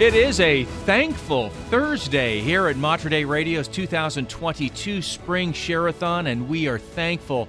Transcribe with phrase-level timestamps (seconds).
[0.00, 6.68] It is a thankful Thursday here at Mater Dei Radio's 2022 Spring Share-a-thon, and we
[6.68, 7.48] are thankful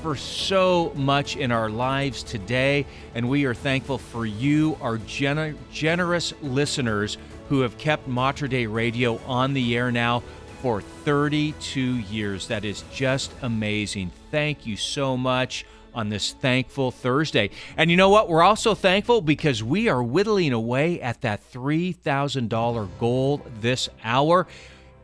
[0.00, 5.54] for so much in our lives today, and we are thankful for you, our gener-
[5.70, 7.18] generous listeners
[7.50, 10.22] who have kept Mater Dei Radio on the air now
[10.62, 12.46] for 32 years.
[12.48, 14.10] That is just amazing.
[14.30, 17.50] Thank you so much on this thankful Thursday.
[17.76, 18.28] And you know what?
[18.28, 24.46] We're also thankful because we are whittling away at that $3,000 goal this hour.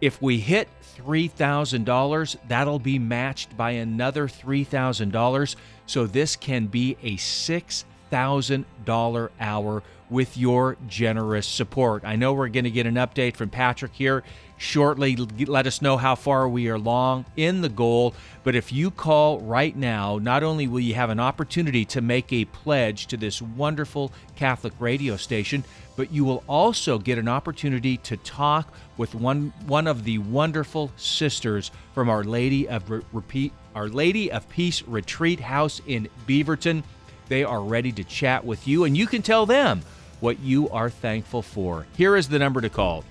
[0.01, 5.57] If we hit $3,000, that'll be matched by another $3,000.
[5.87, 12.05] So this can be a $6,000 hour with your generous support.
[12.05, 14.23] I know we're going to get an update from Patrick here
[14.57, 15.17] shortly.
[15.17, 18.15] Let us know how far we are along in the goal.
[18.45, 22.33] But if you call right now, not only will you have an opportunity to make
[22.33, 25.65] a pledge to this wonderful Catholic radio station,
[25.97, 30.93] but you will also get an opportunity to talk with one one of the wonderful
[30.97, 36.83] sisters from Our Lady of Re- Repeat Our Lady of Peace Retreat House in Beaverton.
[37.29, 39.83] They are ready to chat with you and you can tell them
[40.21, 41.87] what you are thankful for.
[41.97, 43.05] Here is the number to call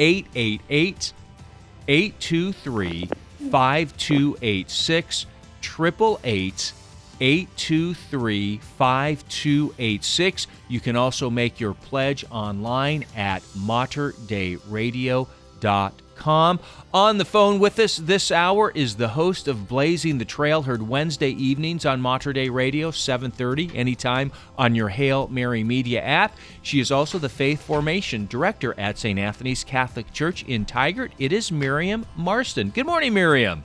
[0.00, 1.12] 888
[1.86, 3.08] 823
[3.50, 5.26] 5286
[5.62, 6.72] 888
[7.20, 10.46] 823 5286.
[10.68, 13.42] You can also make your pledge online at
[16.26, 16.58] on
[17.18, 21.30] the phone with us this hour is the host of Blazing the Trail, heard Wednesday
[21.30, 26.36] evenings on Mater Dei Radio, 7:30, anytime on your Hail Mary Media app.
[26.62, 29.18] She is also the Faith Formation Director at St.
[29.18, 31.10] Anthony's Catholic Church in Tigard.
[31.18, 32.70] It is Miriam Marston.
[32.70, 33.64] Good morning, Miriam.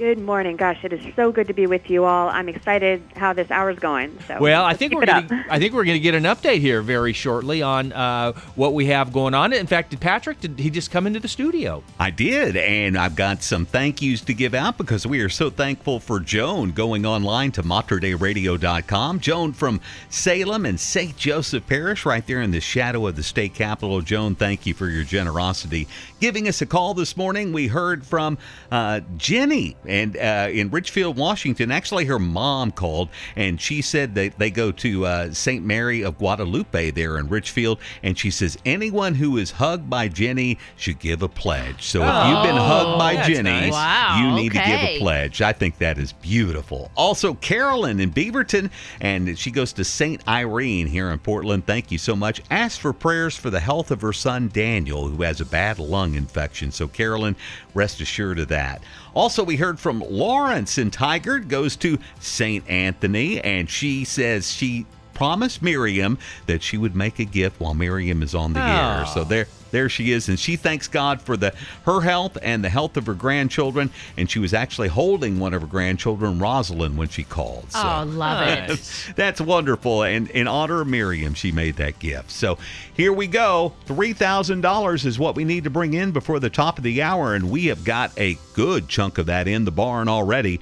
[0.00, 0.56] Good morning.
[0.56, 2.30] Gosh, it is so good to be with you all.
[2.30, 4.18] I'm excited how this hour's going.
[4.26, 6.80] So well, I think we're gonna, I think we're going to get an update here
[6.80, 9.52] very shortly on uh, what we have going on.
[9.52, 11.84] In fact, did Patrick did he just come into the studio?
[11.98, 15.50] I did, and I've got some thank yous to give out because we are so
[15.50, 19.20] thankful for Joan going online to materdeiradio.com.
[19.20, 21.14] Joan from Salem and St.
[21.14, 24.00] Joseph Parish, right there in the shadow of the state capitol.
[24.00, 25.86] Joan, thank you for your generosity.
[26.20, 28.38] Giving us a call this morning, we heard from
[28.72, 31.70] uh, Jenny and uh, in Richfield, Washington.
[31.70, 35.64] Actually, her mom called and she said that they go to uh, St.
[35.64, 40.58] Mary of Guadalupe there in Richfield, and she says anyone who is hugged by Jenny
[40.76, 41.82] should give a pledge.
[41.82, 43.72] So if you've been hugged by Jenny, nice.
[43.72, 45.42] Wow, you need to give a pledge.
[45.42, 46.90] I think that is beautiful.
[46.96, 50.26] Also, Carolyn in Beaverton, and she goes to St.
[50.28, 51.66] Irene here in Portland.
[51.66, 52.40] Thank you so much.
[52.50, 56.14] Ask for prayers for the health of her son Daniel, who has a bad lung
[56.14, 56.70] infection.
[56.70, 57.36] So, Carolyn,
[57.74, 58.82] rest assured of that.
[59.14, 62.68] Also, we heard from Lawrence in Tigard, goes to St.
[62.68, 64.86] Anthony, and she says she
[65.20, 66.16] promised Miriam
[66.46, 69.04] that she would make a gift while Miriam is on the air.
[69.04, 71.52] So there there she is and she thanks God for the
[71.84, 75.60] her health and the health of her grandchildren and she was actually holding one of
[75.60, 77.70] her grandchildren Rosalind when she called.
[77.70, 79.12] So Oh, love it.
[79.16, 80.04] That's wonderful.
[80.04, 82.30] And in honor of Miriam, she made that gift.
[82.30, 82.56] So
[82.94, 83.74] here we go.
[83.88, 87.34] $3,000 is what we need to bring in before the top of the hour.
[87.34, 90.60] And we have got a good chunk of that in the barn already.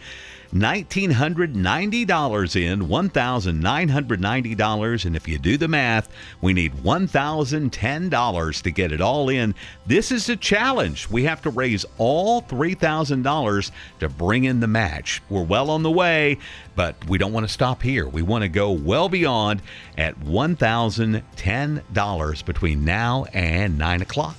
[0.55, 5.05] $1,990 in, $1,990.
[5.05, 6.09] And if you do the math,
[6.41, 9.55] we need $1,010 to get it all in.
[9.87, 11.09] This is a challenge.
[11.11, 13.71] We have to raise all $3,000
[14.01, 15.23] to bring in the match.
[15.29, 16.39] We're well on the way,
[16.77, 18.09] but we don't want to stop here.
[18.09, 19.63] We want to go well beyond
[19.97, 24.37] at $1,010 between now and 9 o'clock.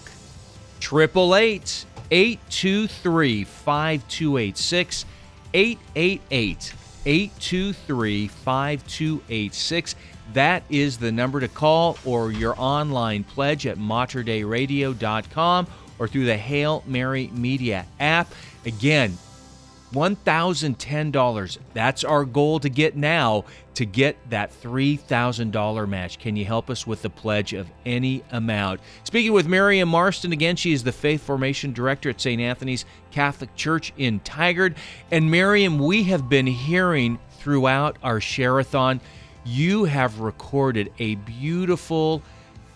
[0.81, 5.06] 888 823 5286.
[5.53, 6.73] 888
[7.05, 9.95] 823 5286.
[10.33, 15.67] That is the number to call or your online pledge at materdeiradio.com
[15.97, 18.31] or through the Hail Mary Media app.
[18.65, 19.17] Again,
[19.94, 21.57] $1,010.
[21.73, 26.19] That's our goal to get now to get that $3,000 match.
[26.19, 28.81] Can you help us with the pledge of any amount?
[29.03, 32.41] Speaking with Miriam Marston again, she is the Faith Formation Director at St.
[32.41, 34.75] Anthony's Catholic Church in Tigard.
[35.11, 39.02] And Miriam, we have been hearing throughout our share-a-thon,
[39.46, 42.22] you have recorded a beautiful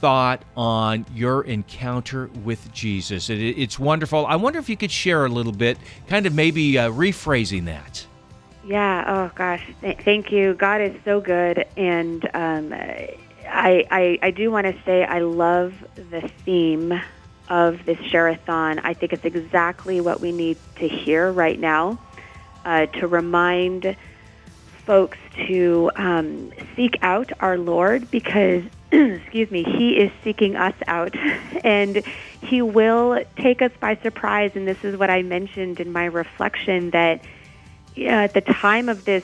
[0.03, 3.29] thought on your encounter with Jesus.
[3.29, 4.25] It, it's wonderful.
[4.25, 5.77] I wonder if you could share a little bit,
[6.09, 8.05] kind of maybe uh, rephrasing that.
[8.65, 9.05] Yeah.
[9.07, 9.65] Oh gosh.
[9.79, 10.55] Th- thank you.
[10.55, 13.15] God is so good, and um, I,
[13.47, 17.01] I I do want to say I love the theme
[17.47, 18.79] of this share-a-thon.
[18.79, 21.97] I think it's exactly what we need to hear right now
[22.65, 23.95] uh, to remind
[24.85, 25.17] folks
[25.47, 28.63] to um, seek out our Lord because
[29.23, 31.15] excuse me, He is seeking us out,
[31.63, 32.03] and
[32.41, 34.51] He will take us by surprise.
[34.53, 37.23] And this is what I mentioned in my reflection that
[37.97, 39.23] at the time of this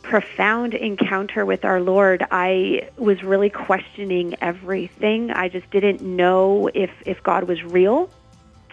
[0.00, 5.30] profound encounter with our Lord, I was really questioning everything.
[5.30, 8.08] I just didn't know if if God was real.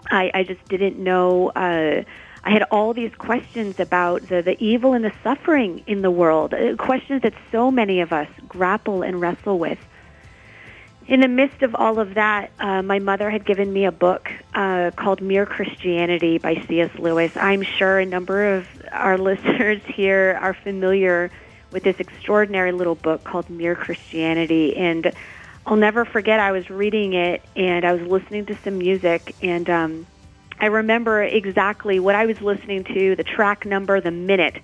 [0.09, 1.49] I, I just didn't know.
[1.49, 2.03] Uh,
[2.45, 6.53] I had all these questions about the, the evil and the suffering in the world,
[6.53, 9.79] uh, questions that so many of us grapple and wrestle with
[11.07, 14.31] in the midst of all of that, uh, my mother had given me a book
[14.53, 16.91] uh, called Mere Christianity by C.S.
[16.97, 17.35] Lewis.
[17.35, 21.29] I'm sure a number of our listeners here are familiar
[21.71, 24.77] with this extraordinary little book called Mere Christianity.
[24.77, 25.11] And
[25.65, 29.69] I'll never forget, I was reading it and I was listening to some music, and
[29.69, 30.07] um,
[30.59, 34.61] I remember exactly what I was listening to, the track number, the minute.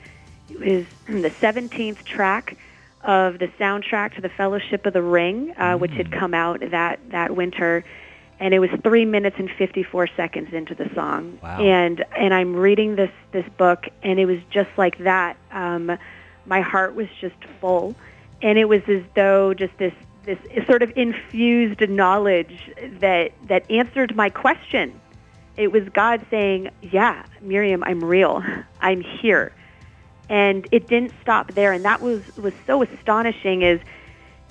[0.50, 0.86] It was
[1.22, 2.58] the 17th track
[3.04, 6.20] of the soundtrack to the Fellowship of the Ring, uh, which had mm.
[6.20, 7.84] come out that that winter,
[8.40, 11.40] and it was three minutes and fifty four seconds into the song.
[11.42, 11.60] Wow.
[11.60, 15.38] And and I'm reading this this book, and it was just like that.
[15.52, 15.98] Um,
[16.46, 17.96] my heart was just full,
[18.42, 19.94] and it was as though just this
[20.24, 25.00] this sort of infused knowledge that that answered my question.
[25.56, 28.44] It was God saying, "Yeah, Miriam, I'm real.
[28.82, 29.54] I'm here."
[30.30, 31.74] And it didn't stop there.
[31.74, 33.82] And that was was so astonishing is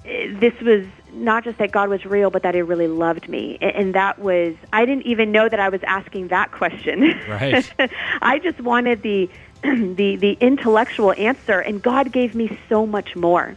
[0.04, 3.58] this was not just that God was real but that he really loved me.
[3.60, 7.18] And that was I didn't even know that I was asking that question.
[7.28, 7.72] Right.
[8.22, 9.30] I just wanted the
[9.62, 13.56] the the intellectual answer and God gave me so much more.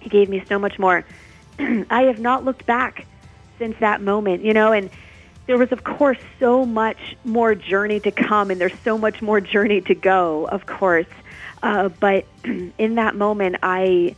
[0.00, 1.04] He gave me so much more.
[1.58, 3.06] I have not looked back
[3.58, 4.88] since that moment you know and
[5.46, 9.40] there was of course so much more journey to come and there's so much more
[9.40, 11.06] journey to go of course
[11.62, 14.14] uh, but in that moment, I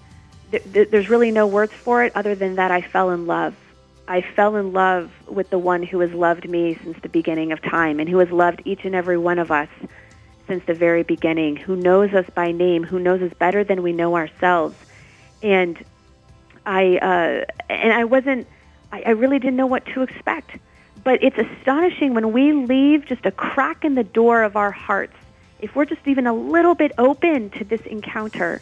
[0.50, 3.54] th- th- there's really no words for it other than that I fell in love.
[4.08, 7.62] I fell in love with the one who has loved me since the beginning of
[7.62, 9.68] time and who has loved each and every one of us
[10.48, 13.92] since the very beginning, who knows us by name, who knows us better than we
[13.92, 14.74] know ourselves.
[15.42, 15.82] And
[16.66, 18.48] I uh, and I wasn't
[18.90, 20.58] I, I really didn't know what to expect.
[21.04, 25.16] But it's astonishing when we leave just a crack in the door of our hearts
[25.62, 28.60] if we're just even a little bit open to this encounter,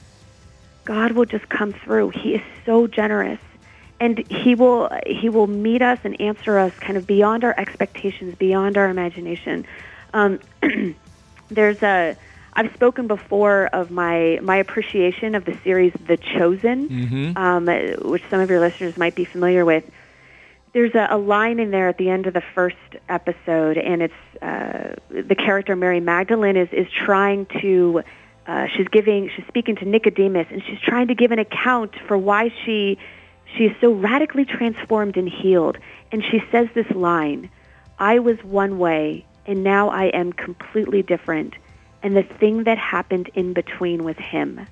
[0.84, 2.10] God will just come through.
[2.10, 3.40] He is so generous.
[4.00, 8.36] And he will he will meet us and answer us kind of beyond our expectations,
[8.36, 9.66] beyond our imagination.
[10.14, 10.38] Um,
[11.48, 12.16] there's a
[12.52, 17.36] I've spoken before of my my appreciation of the series The Chosen, mm-hmm.
[17.36, 17.66] um,
[18.08, 19.84] which some of your listeners might be familiar with
[20.72, 22.76] there's a, a, line in there at the end of the first
[23.08, 28.02] episode, and it's uh, the character Mary Magdalene is is trying to.
[28.46, 32.16] Uh, she's giving, she's speaking to Nicodemus, and she's trying to give an account for
[32.16, 32.98] why she
[33.56, 35.76] she is so radically transformed and healed.
[36.12, 37.50] And she says this line:
[37.98, 41.54] "I was one way, and now I am completely different,
[42.02, 44.66] and the thing that happened in between was Him."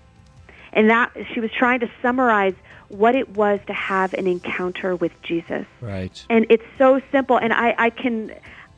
[0.72, 2.54] And that she was trying to summarize
[2.88, 5.66] what it was to have an encounter with Jesus.
[5.80, 6.24] Right.
[6.30, 7.36] And it's so simple.
[7.36, 8.32] And I, I can,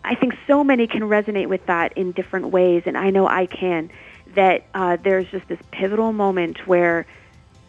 [0.04, 2.84] I think so many can resonate with that in different ways.
[2.86, 3.90] And I know I can.
[4.34, 7.06] That uh, there's just this pivotal moment where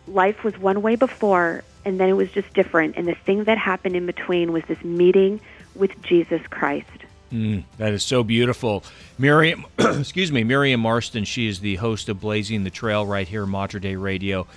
[0.07, 2.95] life was one way before, and then it was just different.
[2.97, 5.39] And the thing that happened in between was this meeting
[5.74, 6.88] with Jesus Christ.
[7.31, 8.84] Mm, that is so beautiful.
[9.17, 13.46] Miriam, excuse me, Miriam Marston, she is the host of Blazing the Trail right here,
[13.46, 14.48] Mater Dei Radio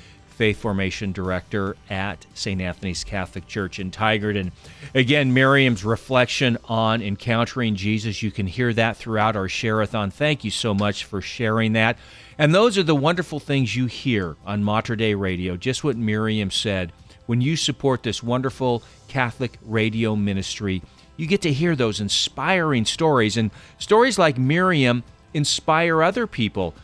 [0.42, 2.61] faith formation director at St.
[2.61, 4.37] Anthony's Catholic Church in Tigard.
[4.37, 4.50] And
[4.92, 10.12] again, Miriam's reflection on encountering Jesus, you can hear that throughout our Shareathon.
[10.12, 11.96] Thank you so much for sharing that.
[12.38, 16.50] And those are the wonderful things you hear on Mater Dei Radio, just what Miriam
[16.50, 16.90] said.
[17.26, 20.82] When you support this wonderful Catholic radio ministry,
[21.16, 23.37] you get to hear those inspiring stories.
[23.37, 26.75] And stories like Miriam inspire other people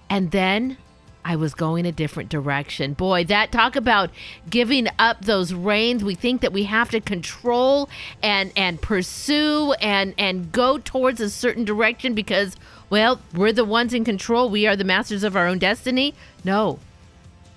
[0.09, 0.77] and then
[1.25, 2.93] I was going a different direction.
[2.93, 4.09] Boy, that talk about
[4.49, 6.03] giving up those reins.
[6.03, 7.89] We think that we have to control
[8.21, 12.55] and and pursue and and go towards a certain direction because
[12.89, 14.49] well, we're the ones in control.
[14.49, 16.13] We are the masters of our own destiny.
[16.43, 16.79] No.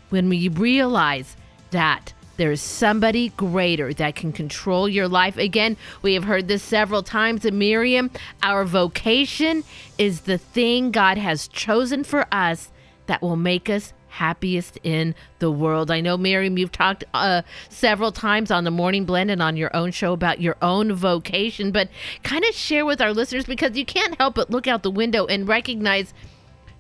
[0.09, 1.37] When we realize
[1.73, 5.37] that there's somebody greater that can control your life.
[5.37, 8.11] Again, we have heard this several times in Miriam.
[8.43, 9.65] Our vocation
[9.99, 12.71] is the thing God has chosen for us
[13.07, 15.91] that will make us happiest in the world.
[15.91, 19.75] I know, Miriam, you've talked uh, several times on the Morning Blend and on your
[19.77, 21.89] own show about your own vocation, but
[22.23, 25.27] kind of share with our listeners because you can't help but look out the window
[25.27, 26.15] and recognize.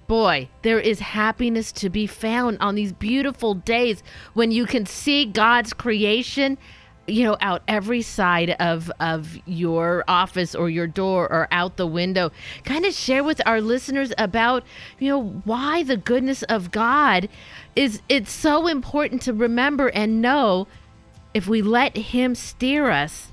[0.07, 4.05] Boy, there is happiness to be found on these beautiful days
[4.35, 6.59] when you can see God's creation
[7.07, 11.87] you know out every side of of your office or your door or out the
[11.87, 12.31] window
[12.65, 14.65] kind of share with our listeners about
[14.99, 17.29] you know why the goodness of god
[17.75, 20.67] is it's so important to remember and know
[21.35, 23.31] if we let him steer us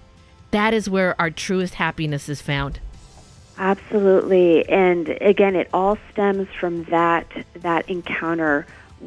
[0.53, 2.79] that is where our truest happiness is found.
[3.57, 4.67] Absolutely.
[4.69, 8.65] And again it all stems from that that encounter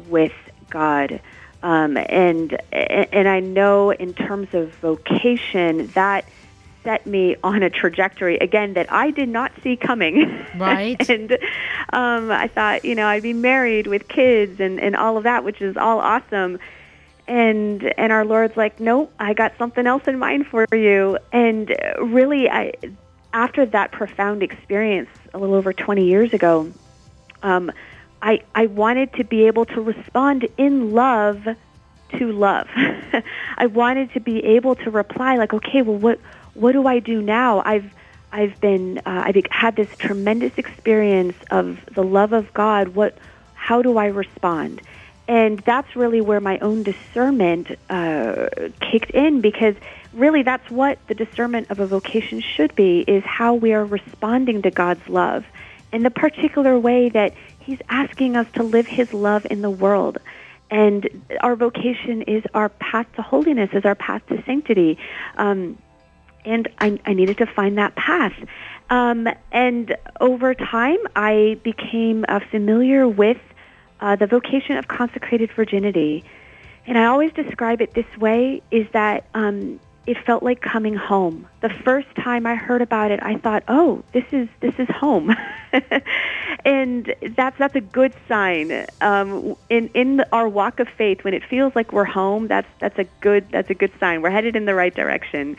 [0.09, 0.33] with
[0.69, 1.21] god
[1.63, 6.25] um, and and I know in terms of vocation that
[6.83, 10.45] set me on a trajectory again that I did not see coming.
[10.57, 10.97] Right.
[11.09, 11.33] and
[11.91, 15.43] um, I thought, you know, I'd be married with kids and and all of that,
[15.43, 16.59] which is all awesome.
[17.27, 21.17] And and our Lord's like, no, I got something else in mind for you.
[21.33, 22.73] And really, I
[23.33, 26.71] after that profound experience a little over 20 years ago.
[27.43, 27.71] Um,
[28.21, 31.47] I, I wanted to be able to respond in love
[32.17, 32.67] to love.
[33.57, 36.19] I wanted to be able to reply like, okay, well, what
[36.53, 37.61] what do I do now?
[37.63, 37.91] I've
[38.31, 42.89] I've been uh, I've had this tremendous experience of the love of God.
[42.89, 43.17] What
[43.53, 44.81] how do I respond?
[45.27, 48.47] And that's really where my own discernment uh,
[48.79, 49.75] kicked in because
[50.13, 54.61] really that's what the discernment of a vocation should be is how we are responding
[54.61, 55.45] to God's love
[55.91, 57.33] in the particular way that
[57.67, 60.19] He's asking us to live His love in the world.
[60.71, 61.09] And
[61.41, 64.97] our vocation is our path to holiness, is our path to sanctity.
[65.35, 65.77] Um,
[66.45, 68.31] and I, I, needed to find that path.
[68.89, 73.41] Um, and over time, I became uh, familiar with
[73.99, 76.23] uh, the vocation of consecrated virginity.
[76.85, 81.45] And I always describe it this way: is that um, it felt like coming home.
[81.59, 85.35] The first time I heard about it, I thought, "Oh, this is this is home,"
[86.65, 88.85] and that's that's a good sign.
[89.01, 92.97] Um, in in our walk of faith, when it feels like we're home, that's that's
[92.97, 94.21] a good that's a good sign.
[94.21, 95.57] We're headed in the right direction.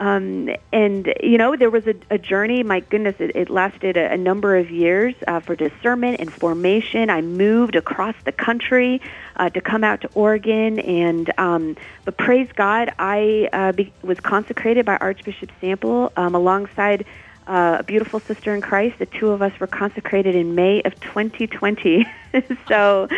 [0.00, 2.62] Um, and you know, there was a, a journey.
[2.62, 7.10] My goodness, it, it lasted a, a number of years uh, for discernment and formation.
[7.10, 9.00] I moved across the country
[9.36, 14.20] uh, to come out to Oregon, and um, but praise God, I uh, be, was
[14.20, 17.04] consecrated by Archbishop Sample um, alongside.
[17.46, 18.98] Uh, a beautiful sister in Christ.
[18.98, 22.06] The two of us were consecrated in May of 2020.
[22.68, 23.08] so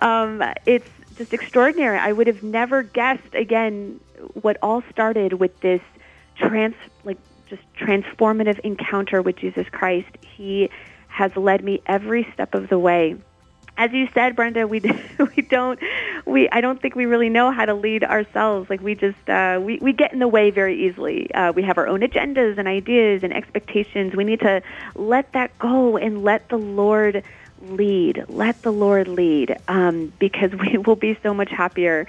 [0.00, 1.98] um, it's just extraordinary.
[1.98, 4.00] I would have never guessed, again,
[4.40, 5.82] what all started with this
[6.38, 6.74] trans
[7.04, 10.08] like just transformative encounter with Jesus Christ.
[10.36, 10.70] He
[11.08, 13.16] has led me every step of the way.
[13.78, 14.80] As you said, Brenda, we
[15.36, 15.78] we don't
[16.24, 18.70] we I don't think we really know how to lead ourselves.
[18.70, 21.32] Like we just uh, we we get in the way very easily.
[21.34, 24.14] Uh, we have our own agendas and ideas and expectations.
[24.14, 24.62] We need to
[24.94, 27.22] let that go and let the Lord
[27.62, 28.24] lead.
[28.28, 32.06] Let the Lord lead, um, because we will be so much happier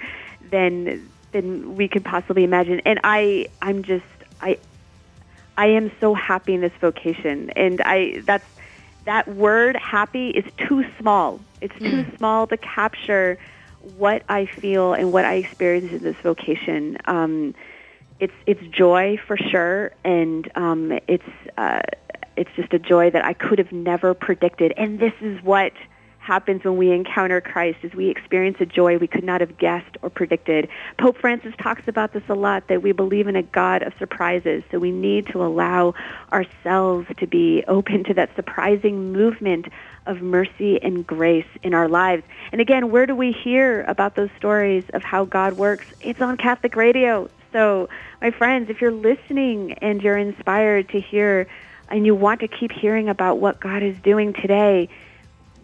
[0.50, 2.80] than than we could possibly imagine.
[2.86, 4.04] And I I'm just
[4.40, 4.58] I
[5.56, 8.44] I am so happy in this vocation, and I that's
[9.04, 11.40] that word happy is too small.
[11.60, 12.18] It's too mm.
[12.18, 13.38] small to capture
[13.96, 16.98] what I feel and what I experience in this vocation.
[17.06, 17.54] Um,
[18.20, 21.24] it's it's joy for sure, and um, it's
[21.56, 21.80] uh,
[22.36, 24.72] it's just a joy that I could have never predicted.
[24.76, 25.72] And this is what
[26.28, 29.96] happens when we encounter Christ is we experience a joy we could not have guessed
[30.02, 30.68] or predicted.
[30.98, 34.62] Pope Francis talks about this a lot that we believe in a God of surprises.
[34.70, 35.94] So we need to allow
[36.30, 39.68] ourselves to be open to that surprising movement
[40.04, 42.24] of mercy and grace in our lives.
[42.52, 45.86] And again, where do we hear about those stories of how God works?
[46.02, 47.30] It's on Catholic radio.
[47.52, 47.88] So,
[48.20, 51.46] my friends, if you're listening and you're inspired to hear
[51.88, 54.90] and you want to keep hearing about what God is doing today,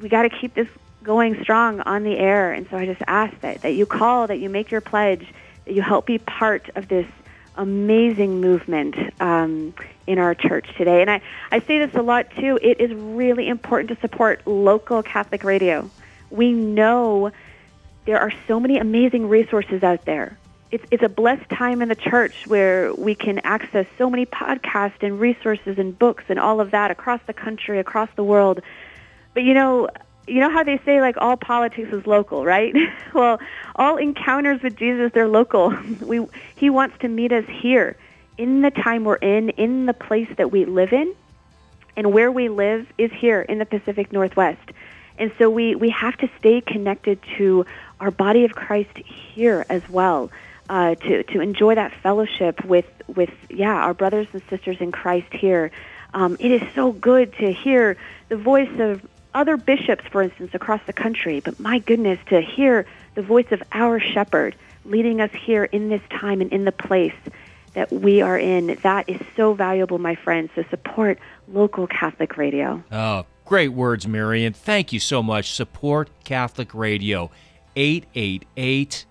[0.00, 0.68] we got to keep this
[1.02, 2.52] going strong on the air.
[2.52, 5.26] And so I just ask that, that you call, that you make your pledge,
[5.64, 7.06] that you help be part of this
[7.56, 9.74] amazing movement um,
[10.06, 11.00] in our church today.
[11.02, 11.20] And I,
[11.52, 12.58] I say this a lot too.
[12.60, 15.88] It is really important to support local Catholic radio.
[16.30, 17.30] We know
[18.06, 20.36] there are so many amazing resources out there.
[20.70, 25.02] It's, it's a blessed time in the church where we can access so many podcasts
[25.02, 28.60] and resources and books and all of that across the country, across the world.
[29.34, 29.88] But you know,
[30.26, 32.74] you know how they say like all politics is local, right?
[33.14, 33.40] well,
[33.76, 35.70] all encounters with Jesus they're local.
[36.00, 36.26] we
[36.56, 37.96] he wants to meet us here
[38.38, 41.14] in the time we're in, in the place that we live in.
[41.96, 44.70] And where we live is here in the Pacific Northwest.
[45.18, 47.66] And so we, we have to stay connected to
[48.00, 50.30] our body of Christ here as well,
[50.68, 55.32] uh, to, to enjoy that fellowship with, with, yeah, our brothers and sisters in Christ
[55.32, 55.70] here.
[56.12, 57.96] Um, it is so good to hear
[58.28, 62.86] the voice of other bishops, for instance, across the country, but my goodness, to hear
[63.14, 67.14] the voice of our shepherd leading us here in this time and in the place
[67.74, 70.50] that we are in, that is so valuable, my friends.
[70.54, 72.82] So support local Catholic radio.
[72.92, 74.52] Oh, great words, Marion.
[74.52, 75.52] Thank you so much.
[75.52, 77.30] Support Catholic radio.
[77.76, 79.06] 888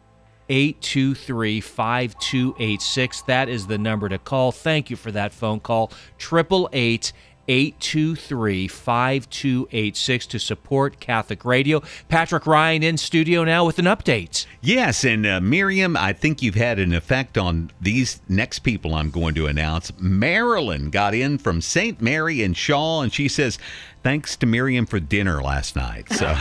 [0.50, 3.22] 823 5286.
[3.24, 4.51] That is the number to call.
[4.51, 5.92] Thank you for that phone call.
[6.20, 7.13] 888
[7.47, 11.81] 823 5286 to support Catholic Radio.
[12.09, 14.46] Patrick Ryan in studio now with an update.
[14.61, 19.09] Yes, and uh, Miriam, I think you've had an effect on these next people I'm
[19.09, 19.91] going to announce.
[20.00, 22.01] Marilyn got in from St.
[22.01, 23.59] Mary and Shaw, and she says,
[24.03, 26.09] Thanks to Miriam for dinner last night.
[26.11, 26.35] So we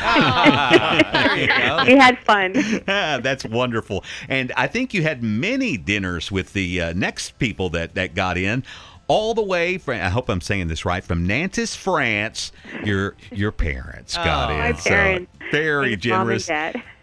[1.96, 2.52] had fun.
[2.86, 4.02] That's wonderful.
[4.28, 8.36] And I think you had many dinners with the uh, next people that, that got
[8.36, 8.64] in
[9.12, 12.50] all the way from I hope I'm saying this right from Nantes, France.
[12.82, 14.58] Your your parents got oh, in.
[14.58, 15.30] My parents.
[15.40, 16.48] So very generous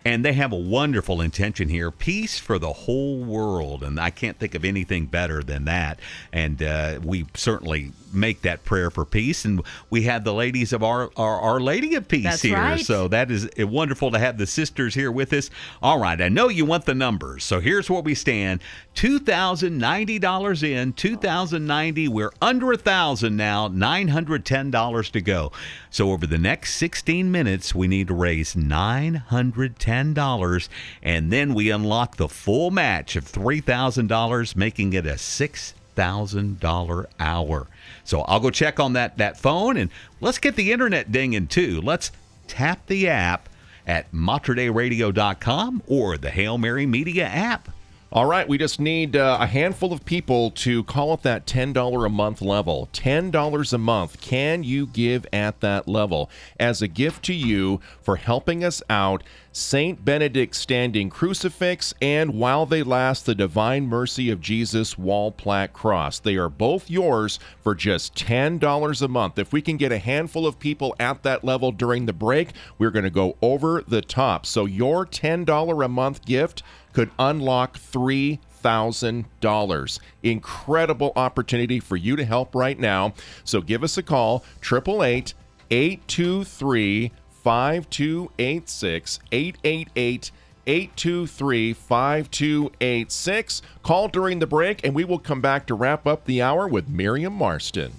[0.06, 1.92] and they have a wonderful intention here.
[1.92, 3.84] Peace for the whole world.
[3.84, 6.00] And i can't think of anything better than that.
[6.32, 9.44] And uh, we certainly make that prayer for peace.
[9.44, 12.58] And we have the ladies of our our, our lady of peace That's here.
[12.58, 12.84] right.
[12.84, 15.50] so that is wonderful to have the sisters here with us.
[15.82, 16.20] All right.
[16.20, 17.44] I know you want the numbers.
[17.44, 18.62] So here's where we stand.
[18.96, 25.52] $2090 in 2090 we're under a thousand now $910 to go.
[25.90, 30.70] So over the next 16 minutes we need to raise 910 $10,
[31.02, 37.68] and then we unlock the full match of $3,000, making it a $6,000 hour.
[38.04, 39.90] So I'll go check on that, that phone, and
[40.22, 41.82] let's get the internet dinging too.
[41.82, 42.12] Let's
[42.48, 43.50] tap the app
[43.88, 47.70] at materdeiradio.com or the Hail Mary Media app.
[48.12, 52.06] All right, we just need uh, a handful of people to call up that $10
[52.06, 52.90] a month level.
[52.92, 54.20] $10 a month.
[54.20, 56.28] Can you give at that level
[56.60, 59.22] as a gift to you for helping us out?
[59.52, 65.74] Saint Benedict Standing Crucifix and While They Last, the Divine Mercy of Jesus Wall Plaque
[65.74, 66.20] Cross.
[66.20, 69.38] They are both yours for just $10 a month.
[69.38, 72.92] If we can get a handful of people at that level during the break, we're
[72.92, 74.46] going to go over the top.
[74.46, 80.00] So your $10 a month gift could unlock three thousand dollars.
[80.24, 83.14] Incredible opportunity for you to help right now.
[83.44, 85.34] So give us a call, 888
[85.72, 87.12] 823
[87.44, 90.32] 5286 888
[90.68, 93.62] 823 5286.
[93.82, 96.88] Call during the break, and we will come back to wrap up the hour with
[96.88, 97.94] Miriam Marston.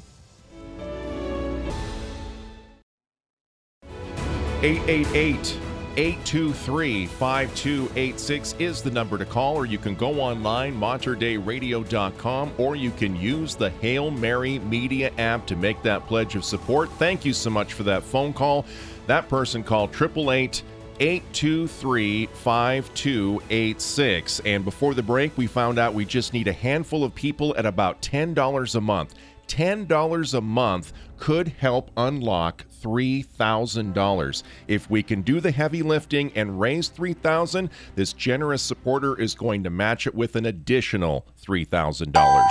[4.63, 5.59] 888
[5.97, 12.91] 823 5286 is the number to call, or you can go online, materdeiradio.com, or you
[12.93, 16.91] can use the Hail Mary Media app to make that pledge of support.
[16.93, 18.67] Thank you so much for that phone call.
[19.07, 20.63] That person called 888
[21.01, 24.41] 823 5286.
[24.41, 27.65] And before the break, we found out we just need a handful of people at
[27.65, 29.15] about $10 a month.
[29.49, 34.43] $10 a month could help unlock $3,000.
[34.69, 39.65] If we can do the heavy lifting and raise 3000, this generous supporter is going
[39.65, 42.49] to match it with an additional $3,000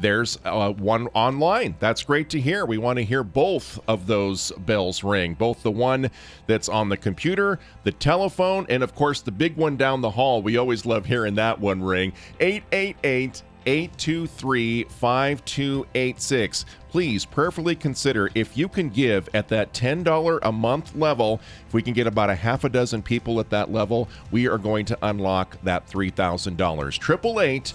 [0.00, 1.76] there's uh, one online.
[1.78, 2.64] That's great to hear.
[2.64, 6.10] We want to hear both of those bells ring, both the one
[6.46, 10.42] that's on the computer, the telephone, and of course the big one down the hall.
[10.42, 12.12] We always love hearing that one ring.
[12.40, 16.64] 888 823 5286.
[16.88, 21.40] Please prayerfully consider if you can give at that $10 a month level.
[21.68, 24.58] If we can get about a half a dozen people at that level, we are
[24.58, 26.56] going to unlock that $3,000.
[26.60, 27.72] 888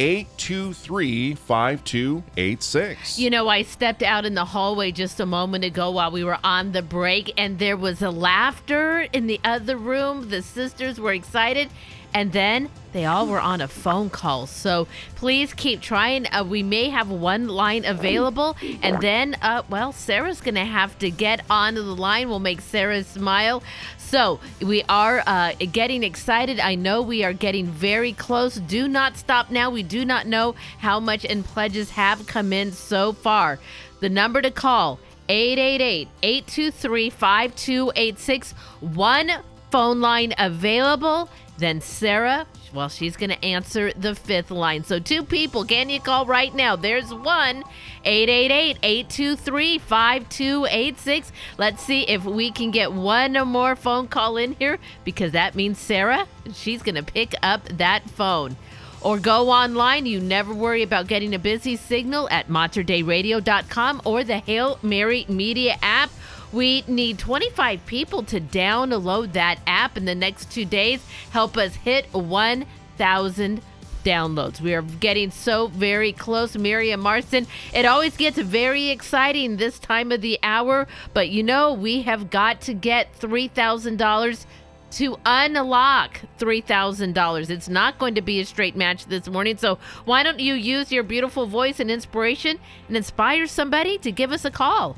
[0.00, 3.18] 823 5286.
[3.18, 6.38] You know, I stepped out in the hallway just a moment ago while we were
[6.42, 10.30] on the break, and there was a laughter in the other room.
[10.30, 11.68] The sisters were excited,
[12.14, 14.46] and then they all were on a phone call.
[14.46, 16.26] So please keep trying.
[16.32, 20.98] Uh, we may have one line available, and then, uh, well, Sarah's going to have
[20.98, 22.28] to get onto the line.
[22.28, 23.62] We'll make Sarah smile.
[23.98, 26.58] So we are uh, getting excited.
[26.58, 28.56] I know we are getting very close.
[28.56, 29.70] Do not stop now.
[29.70, 33.60] We do not know how much in pledges have come in so far.
[34.00, 38.52] The number to call 888 823 5286.
[38.80, 39.30] One
[39.70, 41.28] phone line available.
[41.58, 44.84] Then Sarah, well, she's going to answer the fifth line.
[44.84, 46.76] So, two people, can you call right now?
[46.76, 47.64] There's one
[48.04, 51.32] 888 823 5286.
[51.58, 55.78] Let's see if we can get one more phone call in here because that means
[55.78, 58.56] Sarah, she's going to pick up that phone.
[59.02, 60.04] Or go online.
[60.04, 65.78] You never worry about getting a busy signal at materdeiradio.com or the Hail Mary Media
[65.80, 66.10] app.
[66.52, 71.00] We need 25 people to download that app in the next two days.
[71.30, 73.60] Help us hit 1,000
[74.04, 74.60] downloads.
[74.60, 77.46] We are getting so very close, Miriam Marston.
[77.72, 82.30] It always gets very exciting this time of the hour, but you know, we have
[82.30, 84.46] got to get $3,000
[84.92, 87.50] to unlock $3,000.
[87.50, 89.56] It's not going to be a straight match this morning.
[89.56, 92.58] So, why don't you use your beautiful voice and inspiration
[92.88, 94.96] and inspire somebody to give us a call?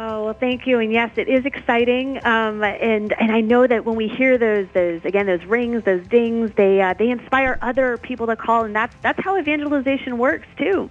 [0.00, 0.78] Oh well, thank you.
[0.78, 2.24] And yes, it is exciting.
[2.24, 6.06] Um, and and I know that when we hear those those again those rings, those
[6.06, 10.46] dings, they uh, they inspire other people to call, and that's that's how evangelization works
[10.56, 10.88] too.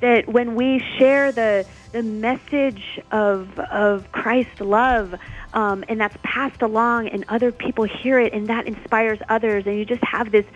[0.00, 5.14] That when we share the the message of of Christ's love,
[5.52, 9.76] um, and that's passed along, and other people hear it, and that inspires others, and
[9.76, 10.46] you just have this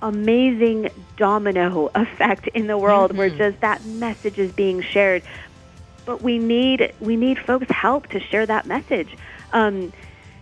[0.00, 3.18] amazing domino effect in the world mm-hmm.
[3.18, 5.24] where just that message is being shared
[6.08, 9.14] but we need we need folks' help to share that message.
[9.52, 9.92] Um,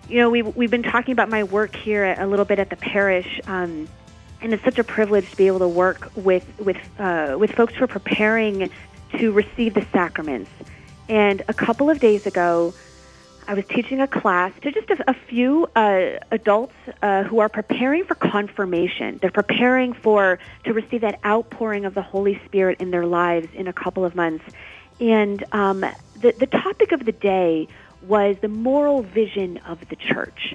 [0.09, 2.77] you know, we've we've been talking about my work here a little bit at the
[2.77, 3.89] parish, um,
[4.41, 7.75] and it's such a privilege to be able to work with with uh, with folks
[7.75, 8.71] who are preparing
[9.19, 10.53] to receive the sacraments.
[11.09, 12.73] And a couple of days ago,
[13.49, 17.49] I was teaching a class to just a, a few uh, adults uh, who are
[17.49, 19.19] preparing for confirmation.
[19.21, 23.67] They're preparing for to receive that outpouring of the Holy Spirit in their lives in
[23.67, 24.45] a couple of months.
[25.01, 25.81] And um,
[26.15, 27.69] the, the topic of the day
[28.03, 30.55] was the moral vision of the church.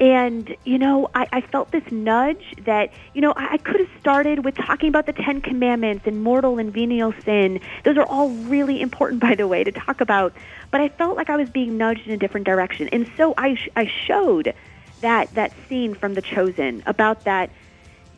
[0.00, 3.88] And, you know, I, I felt this nudge that, you know, I, I could have
[4.00, 7.60] started with talking about the Ten Commandments and mortal and venial sin.
[7.84, 10.34] Those are all really important, by the way, to talk about.
[10.70, 12.88] But I felt like I was being nudged in a different direction.
[12.88, 14.54] And so I, sh- I showed
[15.00, 17.50] that, that scene from The Chosen about that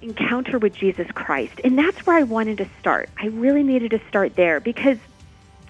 [0.01, 1.61] encounter with Jesus Christ.
[1.63, 3.11] And that's where I wanted to start.
[3.19, 4.99] I really needed to start there because–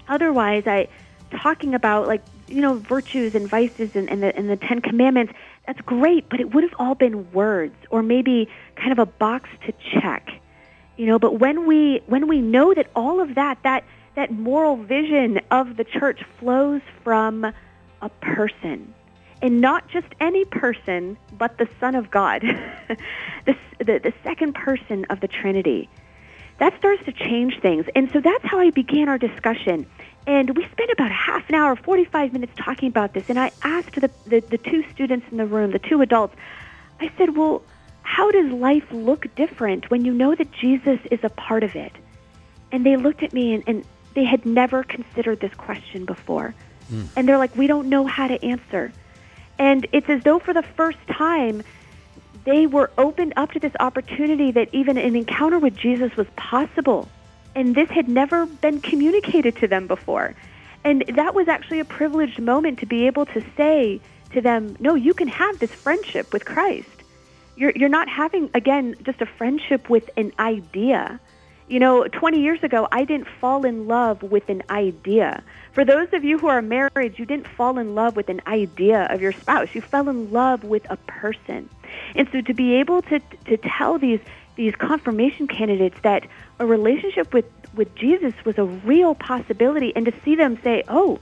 [0.09, 0.89] Otherwise, I
[1.31, 5.33] talking about like you know virtues and vices and, and the and the Ten Commandments.
[5.67, 9.49] That's great, but it would have all been words or maybe kind of a box
[9.67, 10.29] to check.
[10.97, 14.77] You know, but when we when we know that all of that that that moral
[14.77, 17.53] vision of the church flows from
[18.01, 18.95] a person
[19.43, 22.43] and not just any person, but the Son of God,
[23.45, 25.91] the, the, the second person of the Trinity
[26.59, 27.87] that starts to change things.
[27.95, 29.87] And so that's how I began our discussion.
[30.27, 33.29] And we spent about a half an hour, 45 minutes talking about this.
[33.29, 36.35] And I asked the, the, the two students in the room, the two adults,
[37.01, 37.63] I said, well,
[38.03, 41.93] how does life look different when you know that Jesus is a part of it?
[42.73, 46.55] And they looked at me and, and they had never considered this question before.
[46.91, 47.09] Mm.
[47.17, 48.93] And they're like, we don't know how to answer.
[49.59, 51.63] And it's as though for the first time,
[52.47, 57.09] they were opened up to this opportunity that even an encounter with Jesus was possible.
[57.57, 60.35] And this had never been communicated to them before.
[60.85, 64.01] And that was actually a privileged moment to be able to say
[64.33, 66.89] to them, no, you can have this friendship with Christ.
[67.57, 71.19] You're, you're not having, again, just a friendship with an idea.
[71.69, 75.43] You know, 20 years ago, I didn't fall in love with an idea.
[75.73, 79.09] For those of you who are married, you didn't fall in love with an idea
[79.11, 79.75] of your spouse.
[79.75, 81.69] You fell in love with a person.
[82.15, 84.21] And so to be able to, to tell these,
[84.57, 86.27] these confirmation candidates that
[86.59, 91.19] a relationship with, with Jesus was a real possibility and to see them say, oh,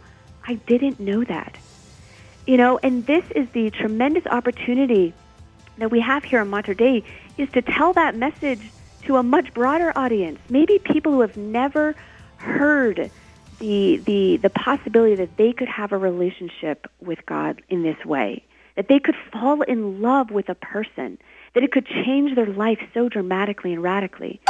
[0.46, 1.56] I didn't know that.
[2.46, 5.14] You know, and this is the tremendous opportunity
[5.78, 7.02] that we have here in Mater Dei
[7.38, 8.60] is to tell that message
[9.04, 10.38] to a much broader audience.
[10.48, 11.94] Maybe people who have never
[12.36, 13.10] heard
[13.58, 18.44] the the the possibility that they could have a relationship with God in this way,
[18.76, 21.18] that they could fall in love with a person,
[21.54, 24.40] that it could change their life so dramatically and radically.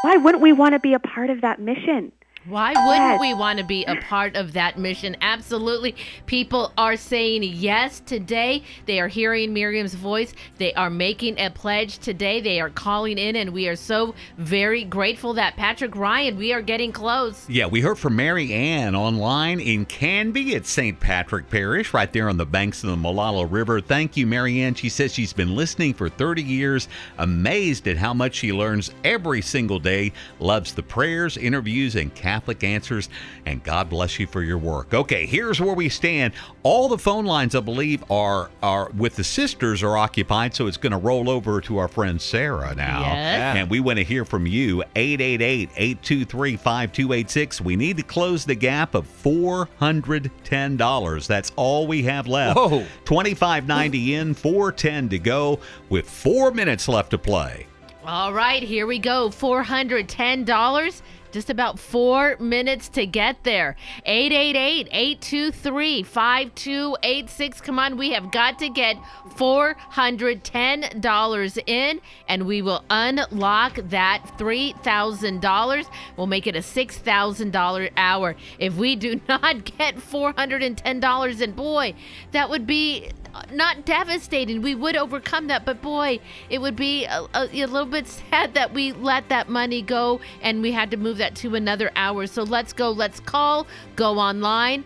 [0.00, 2.12] Why wouldn't we want to be a part of that mission?
[2.46, 5.14] Why wouldn't we want to be a part of that mission?
[5.20, 5.94] Absolutely.
[6.24, 8.62] People are saying yes today.
[8.86, 10.32] They are hearing Miriam's voice.
[10.56, 12.40] They are making a pledge today.
[12.40, 16.62] They are calling in, and we are so very grateful that Patrick Ryan, we are
[16.62, 17.46] getting close.
[17.46, 20.98] Yeah, we heard from Mary Ann online in Canby at St.
[20.98, 23.82] Patrick Parish, right there on the banks of the Molalla River.
[23.82, 24.74] Thank you, Mary Ann.
[24.74, 29.42] She says she's been listening for 30 years, amazed at how much she learns every
[29.42, 33.08] single day, loves the prayers, interviews, and Catholic answers,
[33.44, 34.94] and God bless you for your work.
[34.94, 36.32] Okay, here's where we stand.
[36.62, 40.76] All the phone lines, I believe, are are with the sisters are occupied, so it's
[40.76, 43.00] going to roll over to our friend Sarah now.
[43.00, 43.56] Yes.
[43.56, 44.84] And we want to hear from you.
[44.94, 47.60] 888-823-5286.
[47.60, 51.26] We need to close the gap of $410.
[51.26, 52.56] That's all we have left.
[52.56, 52.86] Whoa.
[53.06, 57.66] 25.90 in, 410 to go with 4 minutes left to play.
[58.04, 59.28] All right, here we go.
[59.28, 61.02] $410.
[61.32, 63.76] Just about four minutes to get there.
[64.04, 67.60] 888 823 5286.
[67.60, 68.96] Come on, we have got to get
[69.36, 75.86] $410 in, and we will unlock that $3,000.
[76.16, 78.36] We'll make it a $6,000 hour.
[78.58, 81.94] If we do not get $410, and boy,
[82.32, 83.10] that would be
[83.52, 84.62] not devastating.
[84.62, 88.54] We would overcome that, but boy, it would be a, a, a, little bit sad
[88.54, 92.26] that we let that money go and we had to move that to another hour.
[92.26, 92.90] So let's go.
[92.90, 93.66] Let's call.
[93.96, 94.84] Go online.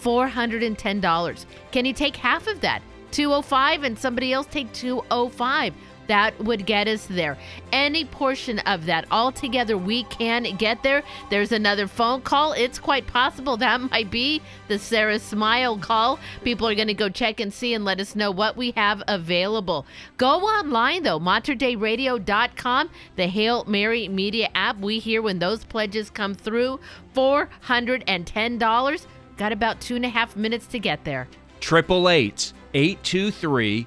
[0.00, 1.46] Four hundred and ten dollars.
[1.72, 2.82] Can you take half of that?
[3.10, 5.74] Two oh five, and somebody else take two oh five.
[6.06, 7.36] That would get us there.
[7.72, 11.02] Any portion of that altogether, we can get there.
[11.30, 12.52] There's another phone call.
[12.52, 16.18] It's quite possible that might be the Sarah Smile call.
[16.44, 19.02] People are going to go check and see and let us know what we have
[19.08, 19.86] available.
[20.16, 24.78] Go online, though, materdeiradio.com, the Hail Mary Media app.
[24.78, 26.80] We hear when those pledges come through.
[27.14, 29.06] $410.
[29.36, 31.28] Got about two and a half minutes to get there.
[31.60, 33.86] Triple eight eight two three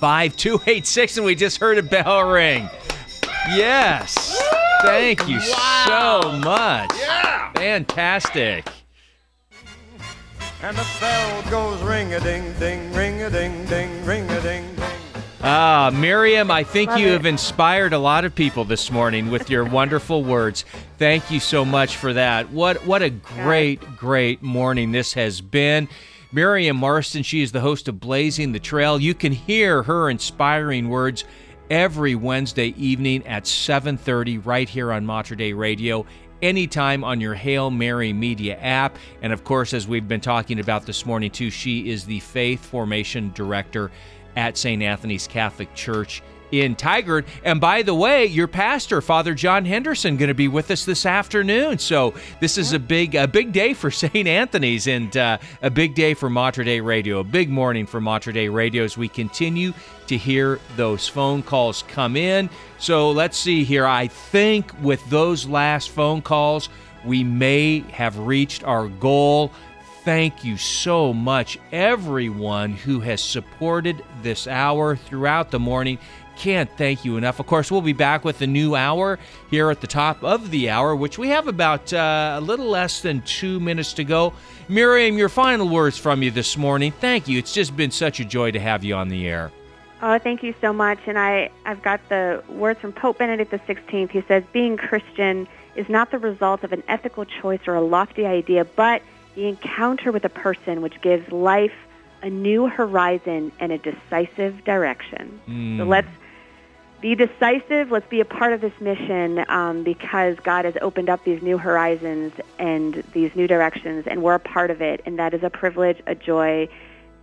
[0.00, 2.68] 5286, and we just heard a bell ring.
[3.50, 4.40] Yes.
[4.82, 6.20] Thank you Wow.
[6.22, 6.90] so much.
[6.98, 7.52] Yeah.
[7.52, 8.66] Fantastic.
[10.62, 14.74] And the bell goes ring a ding ding, ring a ding ding, ring a ding
[14.74, 14.84] ding.
[15.40, 17.12] Ah, Miriam, I think Love you it.
[17.12, 20.64] have inspired a lot of people this morning with your wonderful words.
[20.98, 22.50] Thank you so much for that.
[22.50, 25.88] What what a great, great morning this has been.
[26.30, 29.00] Miriam Marston, she is the host of Blazing the Trail.
[29.00, 31.24] You can hear her inspiring words
[31.70, 36.04] every Wednesday evening at 7:30 right here on Mater Dei Radio.
[36.42, 38.98] Anytime on your Hail Mary Media app.
[39.22, 42.62] And of course, as we've been talking about this morning too, she is the Faith
[42.62, 43.90] Formation Director
[44.36, 44.82] at St.
[44.82, 47.26] Anthony's Catholic Church in Tigard.
[47.44, 51.06] And by the way, your pastor, Father John Henderson, going to be with us this
[51.06, 51.78] afternoon.
[51.78, 54.26] So this is a big, a big day for St.
[54.26, 57.20] Anthony's and uh, a big day for Mater Dei Radio.
[57.20, 59.72] A big morning for Mater Dei Radio as we continue
[60.06, 62.48] to hear those phone calls come in.
[62.78, 63.86] So let's see here.
[63.86, 66.68] I think with those last phone calls,
[67.04, 69.52] we may have reached our goal
[70.08, 75.98] thank you so much, everyone who has supported this hour throughout the morning.
[76.38, 77.40] Can't thank you enough.
[77.40, 79.18] Of course, we'll be back with a new hour
[79.50, 83.02] here at the top of the hour, which we have about uh, a little less
[83.02, 84.32] than two minutes to go.
[84.68, 86.92] Miriam, your final words from you this morning.
[86.92, 87.38] Thank you.
[87.38, 89.50] It's just been such a joy to have you on the air.
[90.00, 91.00] Oh, thank you so much.
[91.06, 94.08] And I, I've got the words from Pope Benedict XVI.
[94.08, 98.26] He says, Being Christian is not the result of an ethical choice or a lofty
[98.26, 99.02] idea, but
[99.34, 101.74] the encounter with a person which gives life
[102.22, 105.40] a new horizon and a decisive direction.
[105.78, 106.08] So let's
[107.00, 107.90] be decisive.
[107.90, 111.58] Let's be a part of this mission um, because God has opened up these new
[111.58, 115.00] horizons and these new directions, and we're a part of it.
[115.06, 116.68] And that is a privilege, a joy,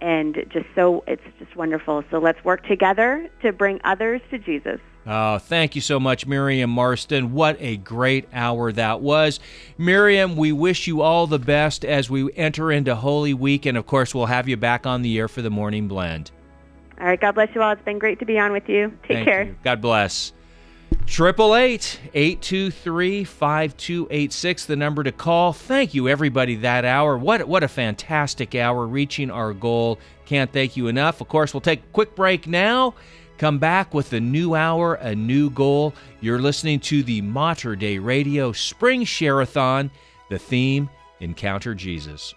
[0.02, 2.04] and just so it's just wonderful.
[2.10, 4.80] So let's work together to bring others to Jesus.
[5.08, 7.34] Oh, thank you so much, Miriam Marston.
[7.34, 9.40] What a great hour that was.
[9.78, 13.68] Miriam, we wish you all the best as we enter into Holy Week.
[13.68, 16.32] And of course, we'll have you back on the air for the morning blend.
[17.00, 17.20] All right.
[17.20, 17.72] God bless you all.
[17.72, 18.90] It's been great to be on with you.
[19.04, 19.44] Take Thank care.
[19.44, 19.56] you.
[19.64, 20.34] God bless.
[21.06, 25.54] Triple eight eight two three five two eight six, the number to call.
[25.54, 27.16] Thank you, everybody, that hour.
[27.16, 30.00] What what a fantastic hour, reaching our goal.
[30.26, 31.22] Can't thank you enough.
[31.22, 32.96] Of course, we'll take a quick break now.
[33.38, 35.94] Come back with a new hour, a new goal.
[36.22, 39.92] You're listening to the Mater Dei Radio Spring Share-a-thon.
[40.30, 42.34] The theme: Encounter Jesus.